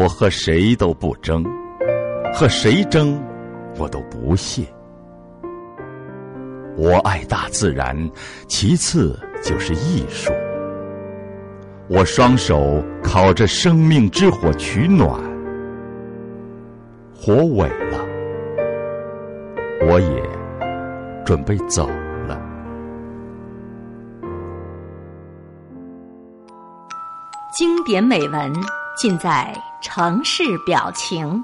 [0.00, 1.44] 我和谁都不争，
[2.32, 3.22] 和谁争，
[3.78, 4.62] 我都不屑。
[6.74, 7.94] 我爱大自然，
[8.48, 10.32] 其次就是艺术。
[11.86, 15.20] 我双手烤着生命之火取暖，
[17.14, 17.98] 火萎了，
[19.86, 20.22] 我也
[21.26, 21.86] 准备走
[22.26, 22.40] 了。
[27.52, 28.50] 经典美文
[28.96, 31.42] 尽在城市表情。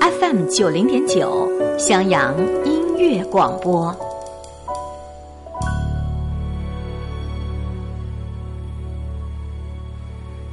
[0.00, 2.32] FM 九零点九，襄阳
[2.64, 3.92] 音乐广播。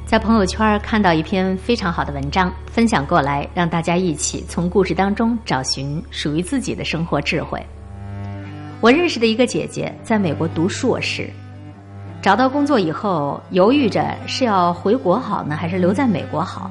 [0.04, 7.64] 在朋友圈看到一篇非常好的文章，分享过来，让大家一起从故事当中找寻属于自己的生活智慧。
[8.80, 11.30] 我认识的一个姐姐在美国读硕士，
[12.22, 16.70] 找到工作以后，犹豫着是要回国好呢，还是留在美国好。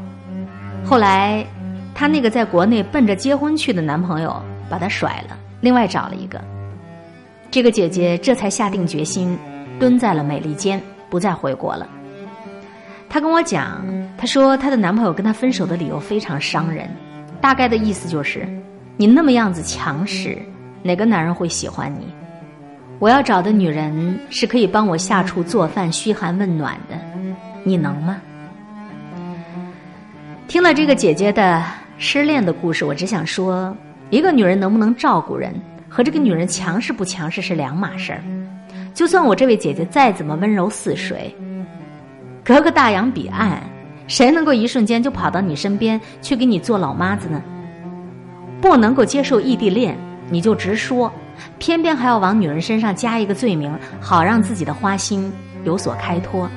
[0.85, 1.45] 后来，
[1.93, 6.41] 她那个在国内奔着结婚去的男朋友把她甩了，另外找了一个。
[7.51, 9.37] 这个姐姐这才下定决心，
[9.77, 11.85] 蹲在了美利坚，不再回国了。
[13.09, 13.85] 她跟我讲，
[14.17, 16.89] 她说她的男朋友跟她分手的理由非常伤人，
[17.41, 18.47] 大概的意思就是，
[18.95, 20.41] 你那么样子强势，
[20.81, 22.07] 哪个男人会喜欢你？
[23.01, 26.95] 我要找的女人是可以帮我下厨做饭、嘘寒问暖的，
[27.63, 28.21] 你能吗？
[30.47, 31.63] 听了这个姐姐的
[31.97, 33.75] 失恋的故事，我只想说，
[34.11, 35.51] 一个女人能不能照顾人，
[35.89, 38.21] 和这个女人强势不强势是两码事儿。
[38.93, 41.35] 就算我这位姐姐再怎么温柔似水。
[42.43, 43.63] 隔个大洋彼岸，
[44.05, 47.41] 谁能够一瞬间就跑到你身边去给你做老妈子呢？
[48.61, 49.97] 不能够接受异地恋，
[50.29, 51.11] 你就直说，
[51.57, 55.31] 偏偏还要往女人身上加一个罪名，好让自己的花心
[55.63, 56.49] 有所开脱。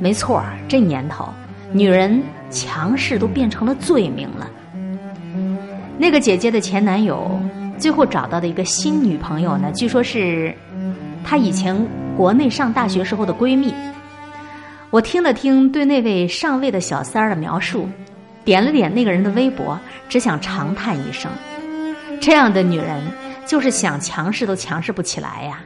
[0.00, 1.28] 没错这年头，
[1.72, 4.50] 女人强势都变成了罪名了。
[5.98, 7.40] 那个姐姐的前男友
[7.78, 10.52] 最后找到的一个新女朋友呢，据说是
[11.24, 11.76] 她以前
[12.16, 13.72] 国内上大学时候的闺蜜。
[14.90, 17.88] 我听了听对那位上位的小三儿的描述，
[18.44, 21.30] 点了点那个人的微博，只想长叹一声：
[22.20, 23.00] 这样的女人，
[23.46, 25.60] 就是想强势都强势不起来呀！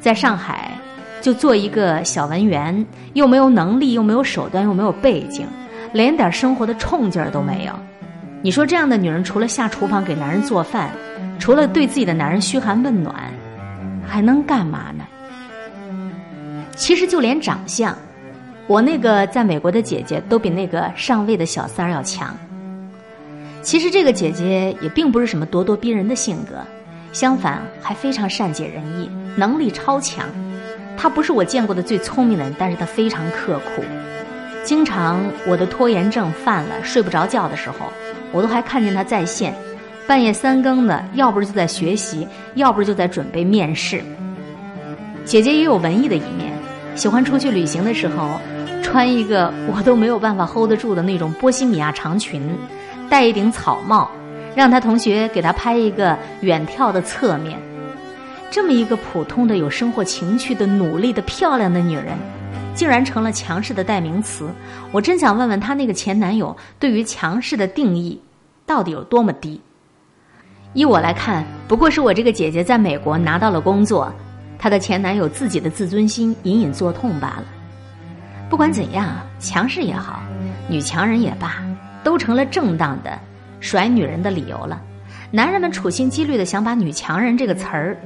[0.00, 0.70] 在上海，
[1.20, 5.46] 就做一个小文员，又没有能力，又没有手段，又没有背景，
[5.92, 7.72] 连点生活的冲劲儿都没有。
[8.42, 10.90] 你说这样的女人，除了下厨房给男人做饭，
[11.38, 13.14] 除了对自己的男人嘘寒问暖，
[14.06, 15.04] 还能干嘛呢？
[16.74, 17.94] 其实就连长相。
[18.66, 22.34] 我那个在美国的姐姐都比那个上位的小三儿要强。
[23.60, 26.64] 其实这个姐姐也并不是什么咄咄逼人的性格，
[27.12, 30.26] 相反还非常善解人意，能力超强。
[30.96, 33.82] 她不是我见过的最聪明的人，但是她非常刻苦。
[34.62, 37.92] 经常我的拖延症犯了，睡不着觉的时候，
[38.32, 39.54] 我都还看见她在线，
[40.06, 44.02] 半夜三更的，要不是就在学习，要不是就在准备面试。
[45.24, 46.52] 姐姐也有文艺的一面，
[46.94, 48.40] 喜欢出去旅行的时候。
[48.82, 52.42] 穿一个我都没有办法 hold 得住的那种波西米亚长裙，
[53.08, 54.10] 戴一顶草帽，
[54.54, 57.58] 让他同学给他拍一个远眺的侧面。
[58.50, 62.16] 这么一个普通的有生活情趣的努力的漂亮的女人，
[62.74, 64.50] 竟然成了强势的代名词。
[64.90, 68.20] 我真想问问她那个前男友对于强势的定义
[68.66, 69.60] 到底有多么低？
[70.72, 74.12] 依我来看，不过是我这个姐姐在美国拿到了工作，
[74.58, 77.44] 她的前男友自己的自尊心隐隐作痛罢了。
[78.48, 80.20] 不管怎样，强势也好，
[80.68, 81.62] 女强人也罢，
[82.02, 83.16] 都成了正当的
[83.60, 84.82] 甩女人的理由了。
[85.30, 87.96] 男人们处心积虑的想把“女强人”这个词儿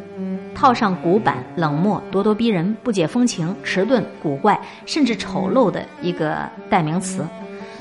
[0.55, 7.25] 套上古板、冷漠、咄咄逼人、不解风情、迟钝、古怪，甚至丑陋的一个代名词。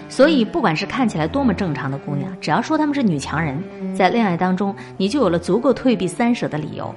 [0.08, 3.62] 所以，不管是看起来多么正常的姑娘，只要说她们是女强人，
[3.94, 6.94] 在恋爱当中，你就有了足够退避三舍的理由。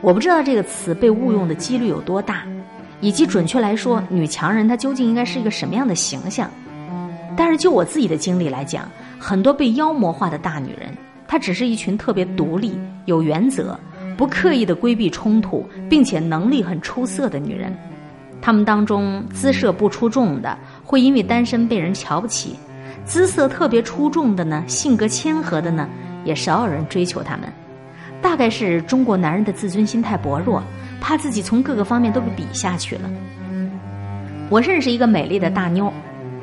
[0.00, 2.44] 我不知道这个词被误用的几率有多大。
[3.00, 6.48] 以及准确来说，女强人她究竟应该是一个什么样的形象？
[7.36, 8.88] 但是就我自己的经历来讲，
[9.26, 10.94] 很多被妖魔化的大女人，
[11.26, 13.74] 她只是一群特别独立、有原则、
[14.18, 17.74] 不刻意的规避冲突，并且能力很出色的女人。
[18.42, 20.54] 她们当中姿色不出众的，
[20.84, 22.50] 会因为单身被人瞧不起；
[23.06, 25.88] 姿色特别出众的呢，性格谦和的呢，
[26.26, 27.50] 也少有人追求她们。
[28.20, 30.62] 大概是中国男人的自尊心太薄弱。
[31.00, 33.10] 怕自己从各个方面都被比下去了。
[34.50, 35.90] 我认识一个美丽的大妞，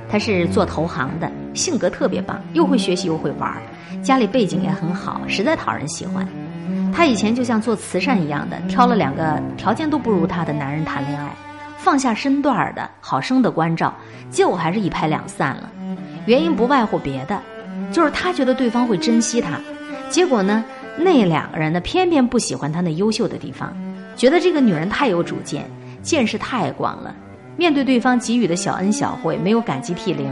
[0.09, 3.61] 她是做投行的，性格特别棒，又会学习又会玩儿，
[4.01, 6.27] 家里背景也很好，实在讨人喜欢。
[6.93, 11.29] 她以前就像做慈善一样的，挑了两个条件都不如她的男人谈恋爱，
[11.77, 13.93] 放下身段儿的好生的关照，
[14.29, 15.69] 结果还是一拍两散了。
[16.25, 17.41] 原因不外乎别的，
[17.91, 19.59] 就是他觉得对方会珍惜他，
[20.09, 20.63] 结果呢，
[20.97, 23.73] 那两个人呢偏偏不喜欢他那优秀的地方，
[24.15, 25.65] 觉得这个女人太有主见，
[26.01, 27.15] 见识太广了，
[27.57, 30.31] 面对对方给予的小恩小惠没有感激涕零，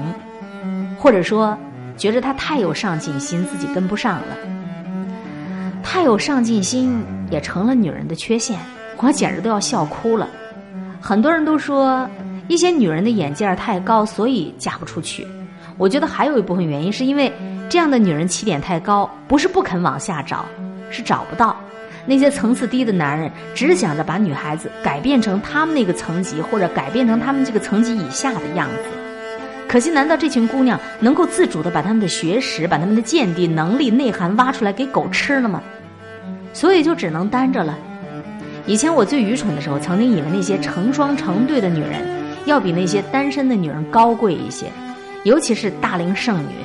[1.00, 1.58] 或者说
[1.96, 4.38] 觉得他太有上进心，自己跟不上了。
[5.82, 7.02] 太有上进心
[7.32, 8.60] 也成了女人的缺陷，
[8.98, 10.28] 我简直都要笑哭了。
[11.00, 12.08] 很多人都说
[12.50, 15.26] 一些女人的眼界太高，所以嫁不出去。
[15.78, 17.32] 我觉得还有一部分原因是因为
[17.70, 20.44] 这样的女人起点太高，不是不肯往下找，
[20.92, 21.56] 是找不到。
[22.06, 29.09] 那些层次低的男人只想着把女孩子改变成他们那个层级，或者改变成他们这个层级以下的样子。
[29.70, 35.62] 可惜，难道这群姑娘能够自主的把他们的学识、把他们的见地、能力、内涵挖出来给狗吃了吗？
[36.54, 37.78] 所以就只能单着了。
[38.66, 42.02] 以前我最愚蠢的时候，曾经以为那些成双成对的女人，
[42.46, 44.66] 要比那些单身的女人高贵一些，
[45.24, 46.56] 尤其是大龄剩女。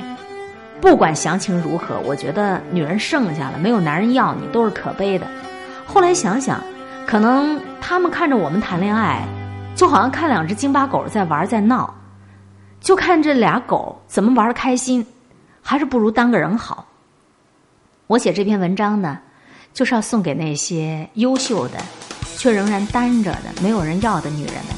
[0.81, 5.27] 不管详情如何，我觉得女人剩下了，没有男人要你，都是可悲的。
[5.85, 6.59] 后来想想，
[7.05, 9.21] 可能他们看着我们谈恋爱，
[9.75, 11.94] 就好像看两只京巴狗在玩在闹，
[12.85, 15.03] 就看这俩狗怎么玩开心，
[15.59, 16.85] 还是不如当个人好。
[18.05, 19.19] 我写这篇文章呢。
[19.73, 21.77] 就是要送给那些优秀的，
[22.37, 24.75] 却仍然单着的、没有人要的女人们，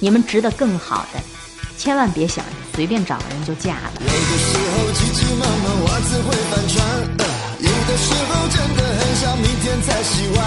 [0.00, 1.20] 你们值得更好的，
[1.78, 3.92] 千万别想着随便找个人就嫁了。
[4.00, 6.86] 有的时候急急忙忙袜子会翻船，
[7.58, 10.44] 有的时候真的很想明天才洗完，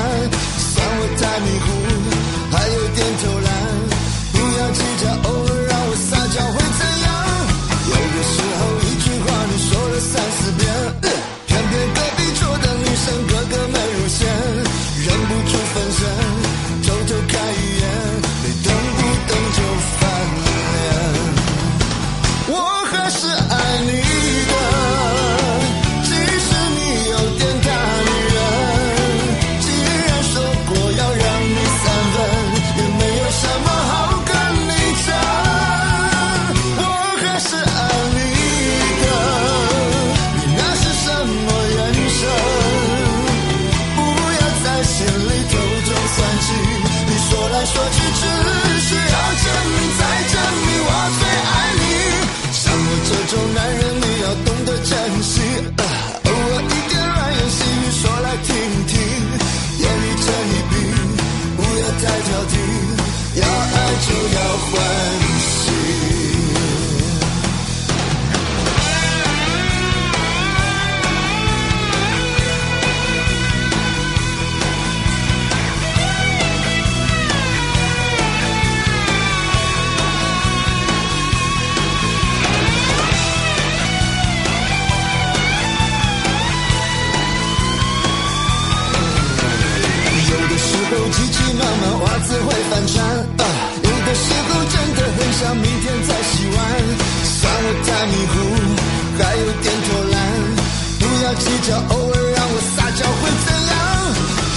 [101.40, 103.76] 计较，偶尔让我撒娇会怎样？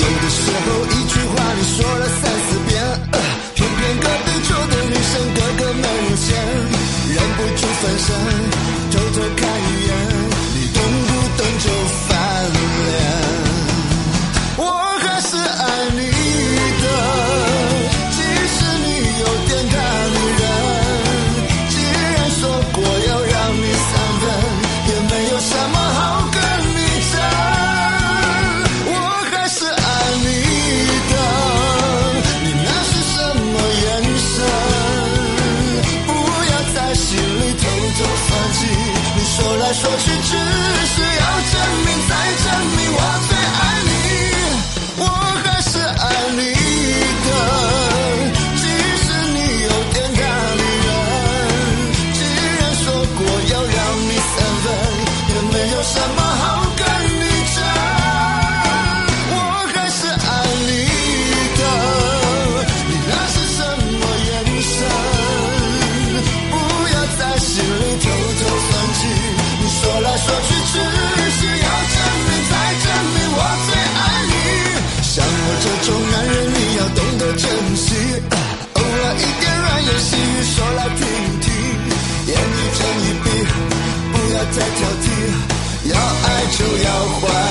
[0.00, 2.72] 有的时候一句话你说了三四遍，
[3.54, 6.28] 偏偏隔壁桌的女生个个美如仙，
[7.14, 8.08] 忍不住分身，
[8.90, 9.90] 偷偷看一眼，
[84.52, 85.06] 在挑剔，
[85.84, 86.90] 要爱就要
[87.20, 87.49] 坏。